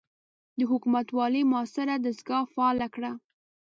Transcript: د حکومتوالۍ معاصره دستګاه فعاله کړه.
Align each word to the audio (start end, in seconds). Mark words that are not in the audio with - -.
د 0.57 0.59
حکومتوالۍ 0.71 1.43
معاصره 1.51 1.93
دستګاه 2.05 2.49
فعاله 2.53 2.87
کړه. 2.95 3.11